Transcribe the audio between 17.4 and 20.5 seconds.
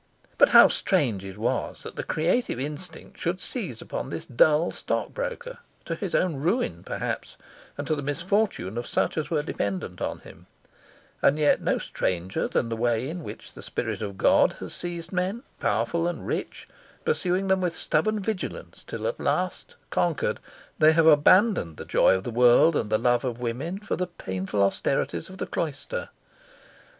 them with stubborn vigilance till at last, conquered,